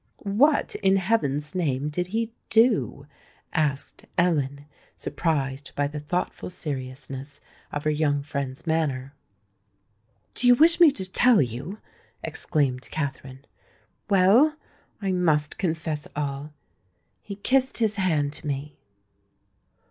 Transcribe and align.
"What, 0.25 0.73
in 0.81 0.95
heaven's 0.95 1.53
name, 1.53 1.89
did 1.89 2.07
he 2.07 2.33
do?" 2.49 3.05
asked 3.53 4.07
Ellen, 4.17 4.65
surprised 4.97 5.73
by 5.75 5.85
the 5.87 5.99
thoughtful 5.99 6.49
seriousness 6.49 7.39
of 7.71 7.83
her 7.83 7.91
young 7.91 8.23
friend's 8.23 8.65
manner. 8.65 9.13
"Do 10.33 10.47
you 10.47 10.55
wish 10.55 10.79
me 10.79 10.89
to 10.89 11.05
tell 11.05 11.39
you?" 11.39 11.77
exclaimed 12.23 12.89
Katherine. 12.89 13.45
"Well—I 14.09 15.11
must 15.11 15.59
confess 15.59 16.07
all! 16.15 16.51
He 17.21 17.35
kissed 17.35 17.77
his 17.77 17.97
hand 17.97 18.33
to 18.33 18.47
me." 18.47 18.79